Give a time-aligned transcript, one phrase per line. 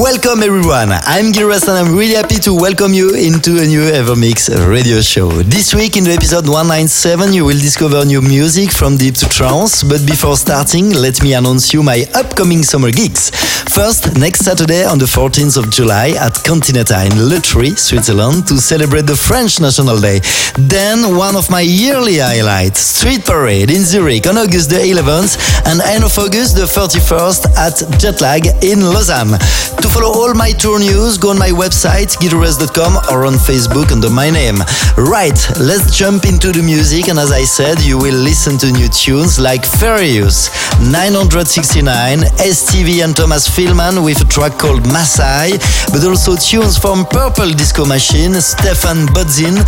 [0.00, 0.92] Welcome everyone.
[0.92, 5.28] I'm Giras and I'm really happy to welcome you into a new Evermix radio show.
[5.28, 9.82] This week in the episode 197 you will discover new music from deep to trance,
[9.82, 13.28] but before starting let me announce you my upcoming summer gigs.
[13.68, 18.56] First, next Saturday on the 14th of July at Continental in Le Tree, Switzerland to
[18.56, 20.20] celebrate the French National Day.
[20.56, 25.36] Then one of my yearly highlights, Street Parade in Zurich on August the 11th
[25.68, 29.36] and end of August the 31st at Jetlag in Lausanne.
[29.80, 34.10] To follow all my tour news, go on my website, gileverest.com or on Facebook under
[34.10, 34.58] my name.
[34.96, 38.88] Right, let's jump into the music and as I said, you will listen to new
[38.88, 45.58] tunes like Furious, 969, STV and Thomas Philman with a track called Masai,
[45.90, 49.58] but also tunes from Purple Disco Machine, Stephan Bodzin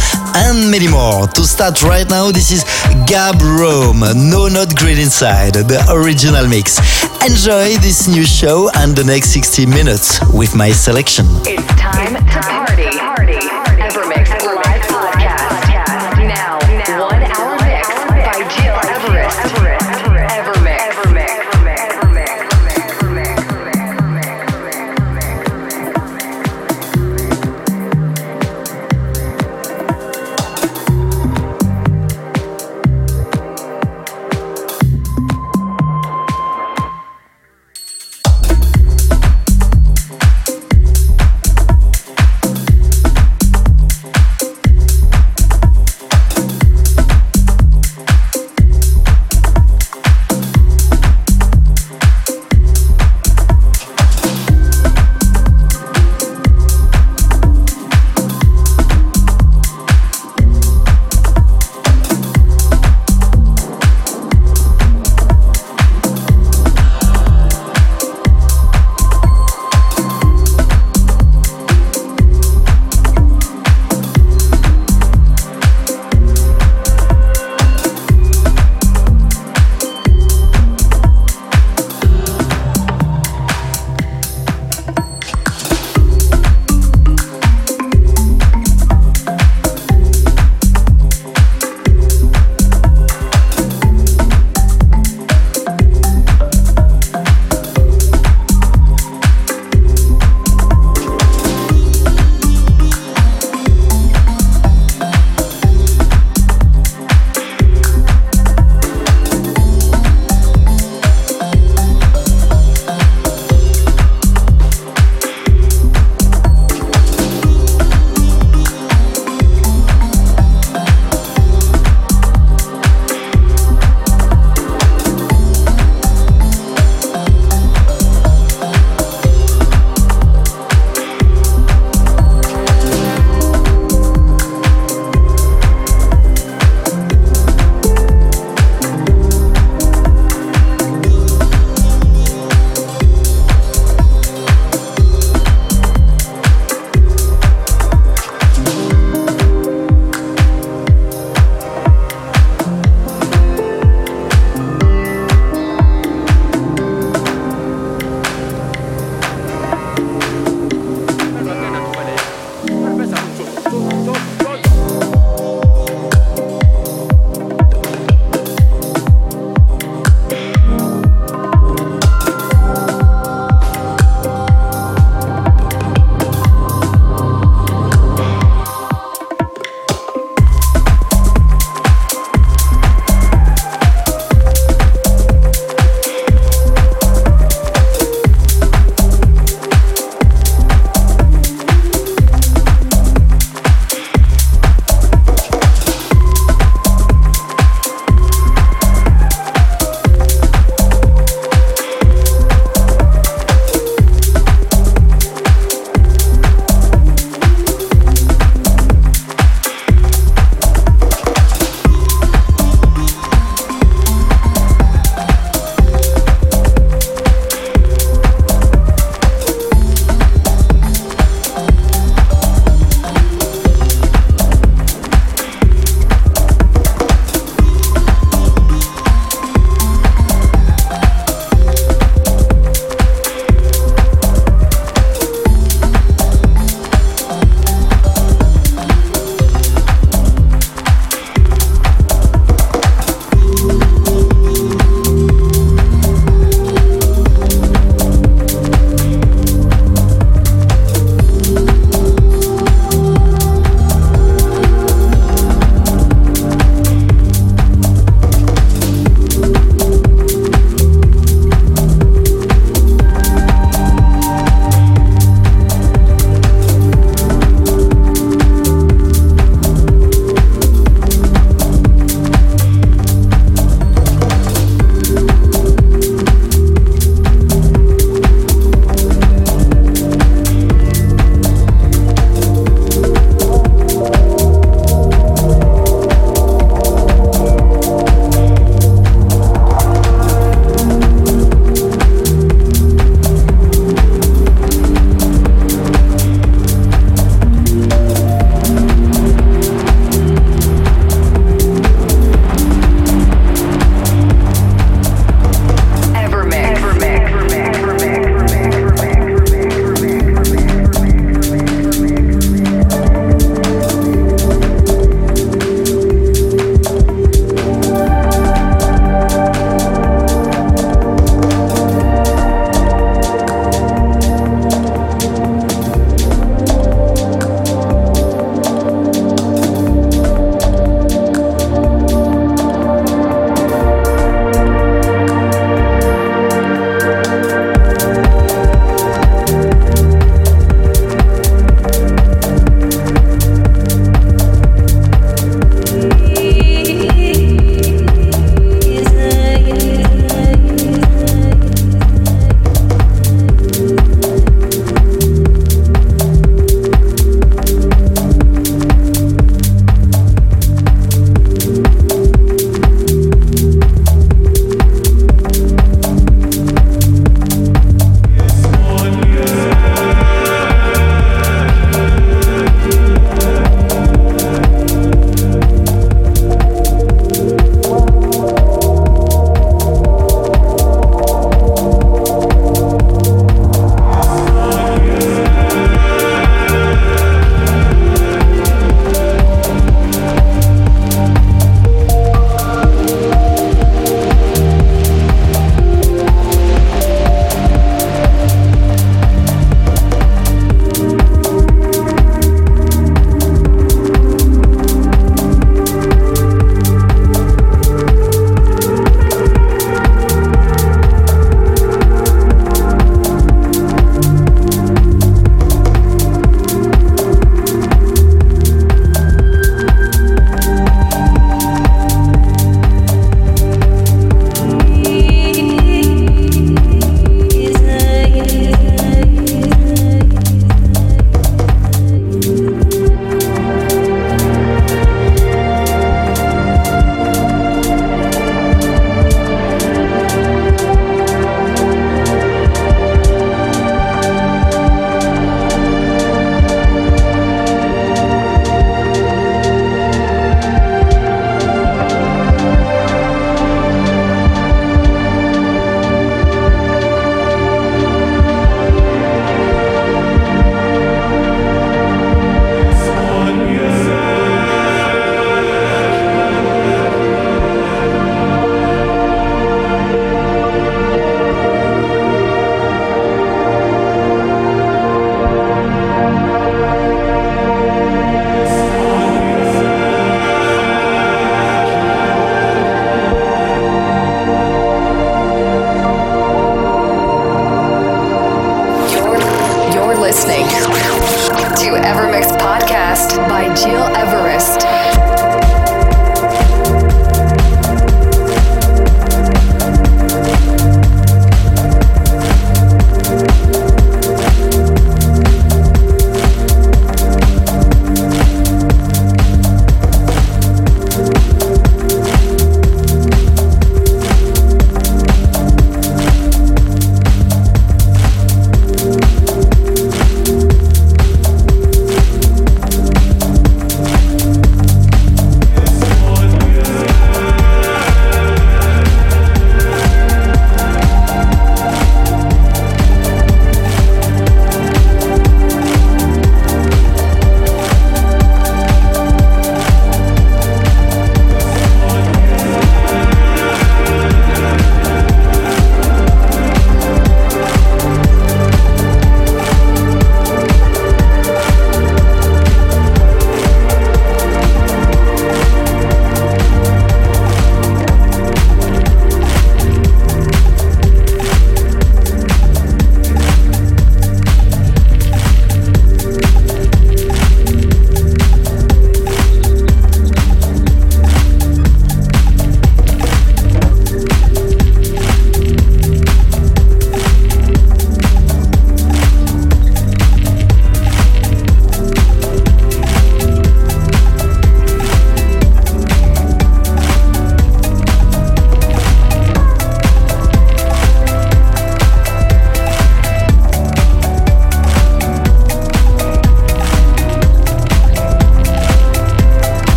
[0.47, 1.27] and many more.
[1.27, 2.63] To start right now, this is
[3.07, 6.79] Gab Rhome, No Not Green Inside, the original mix.
[7.23, 11.27] Enjoy this new show and the next 60 minutes with my selection.
[11.47, 12.62] It's time to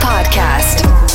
[0.00, 1.05] Podcast.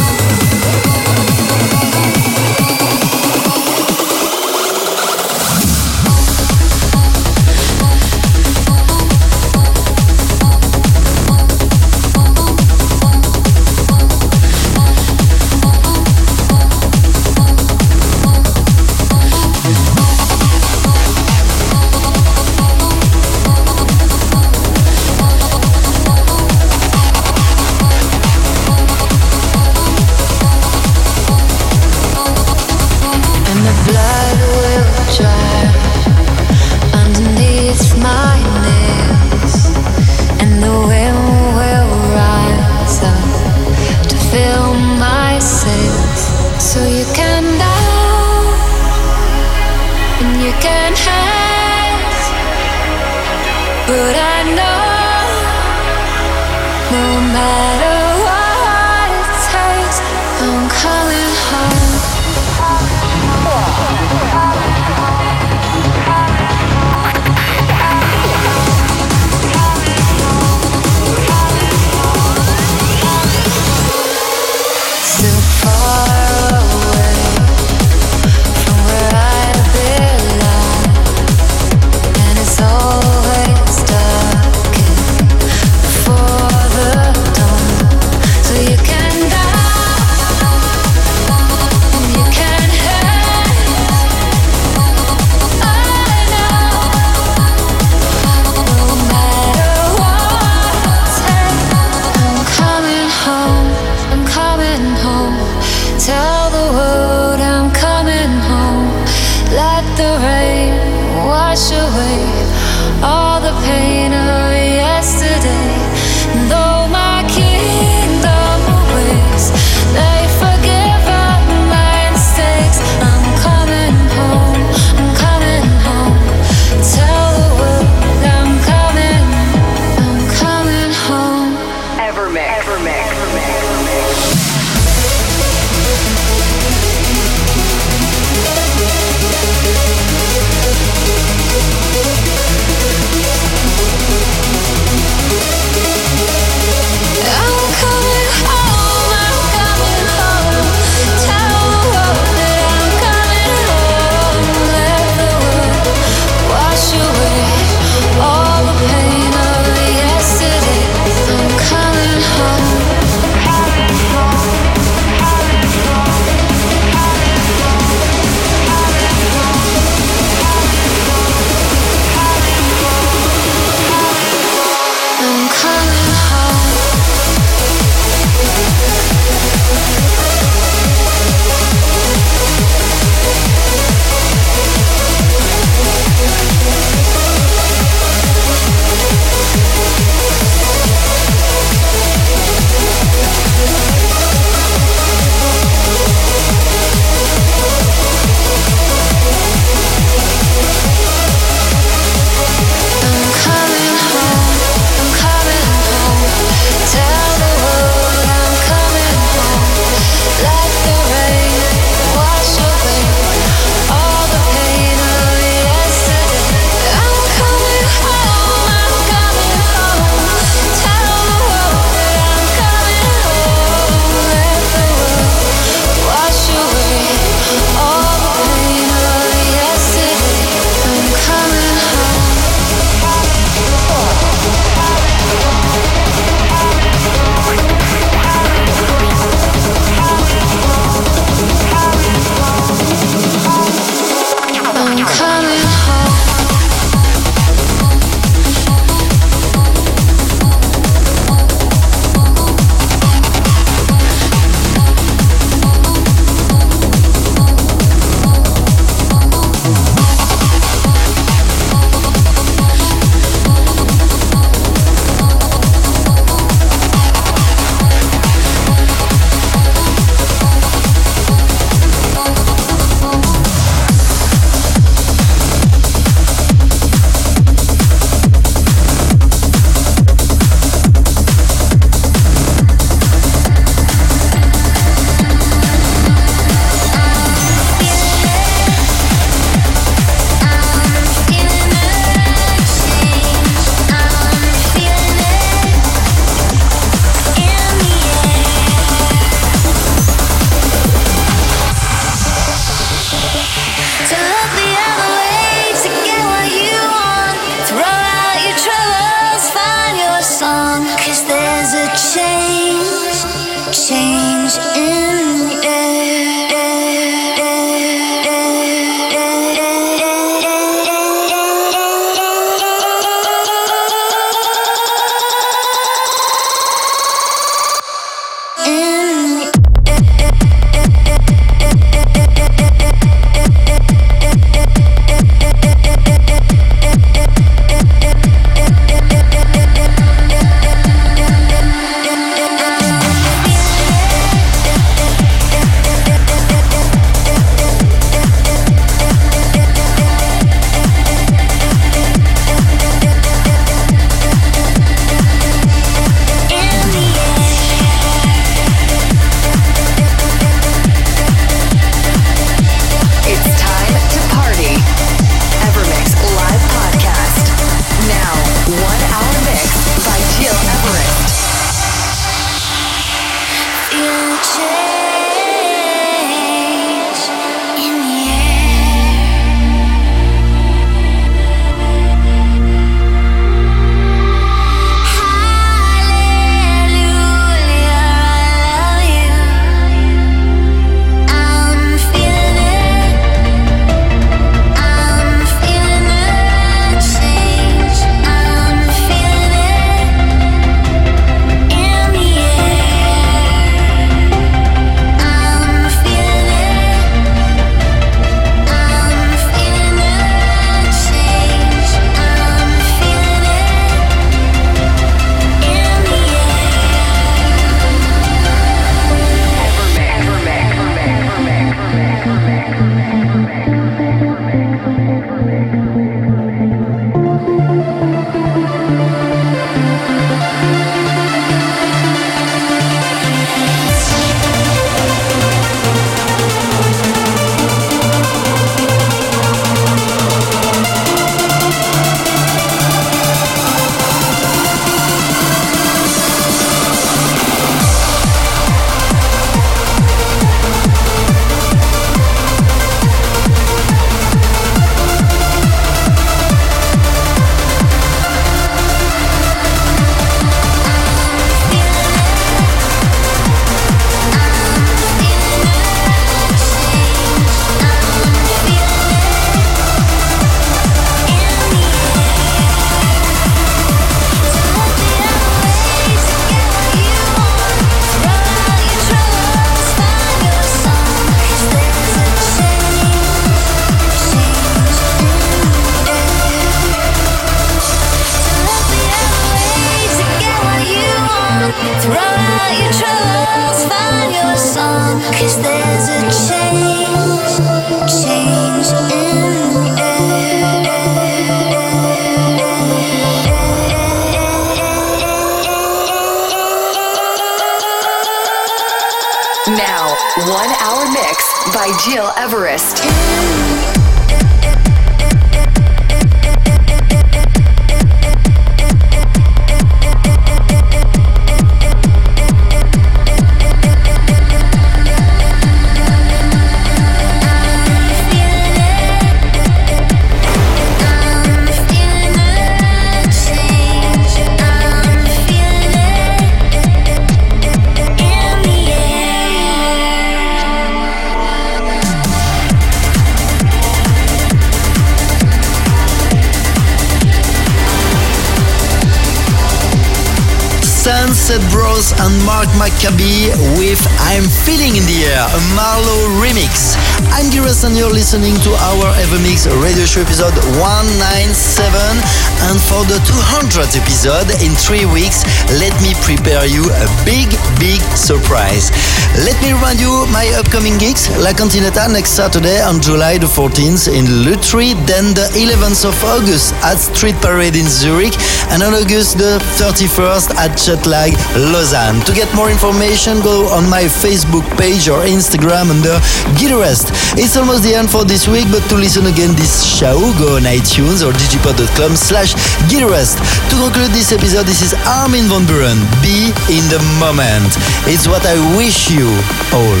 [562.86, 565.42] For the 200th episode in three weeks,
[565.82, 567.50] let me prepare you a big,
[567.82, 568.94] big surprise.
[569.42, 574.06] Let me remind you my upcoming gigs La Continental next Saturday on July the 14th
[574.06, 578.38] in Lutry, then the 11th of August at Street Parade in Zurich,
[578.70, 581.34] and on August the 31st at Jetlag
[581.74, 582.22] Lausanne.
[582.24, 586.16] To get more information, go on my Facebook page or Instagram under
[586.54, 587.10] Gil Everest.
[587.34, 590.62] It's almost the end for this week, but to listen again this show, go on
[590.62, 592.54] iTunes or digipod.com slash
[592.88, 593.38] Gil Everest.
[593.70, 595.98] To conclude this episode, this is Armin van Buuren.
[596.22, 597.70] Be in the moment.
[598.06, 599.26] It's what I wish you
[599.72, 600.00] all.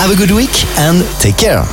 [0.00, 1.64] Have a good week and take care.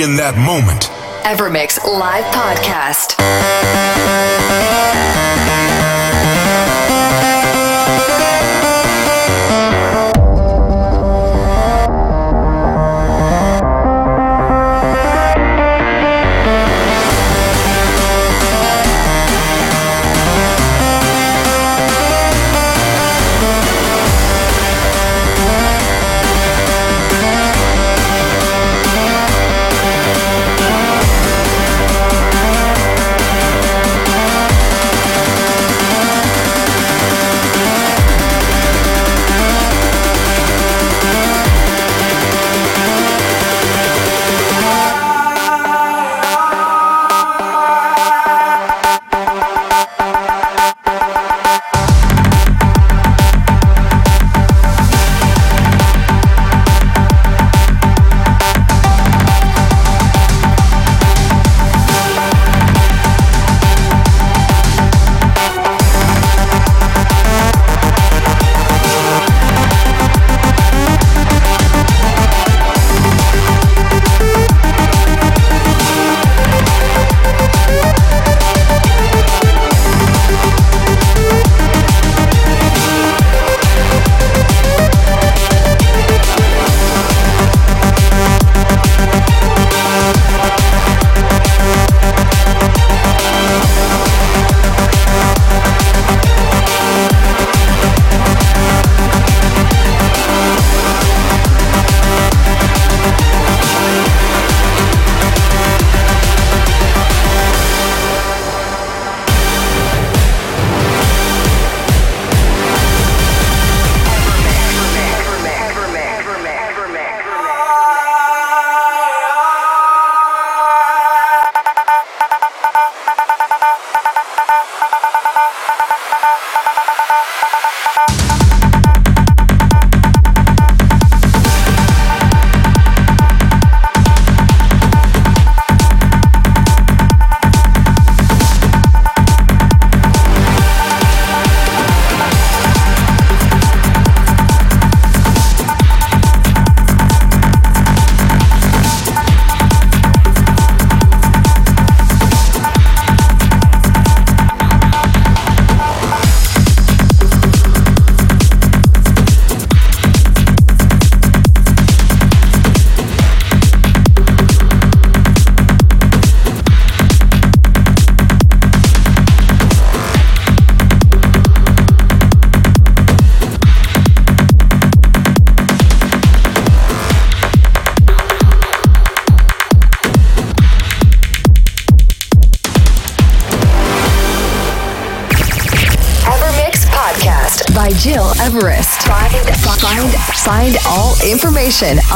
[0.00, 0.88] In that moment.
[1.24, 3.91] Evermix Live Podcast.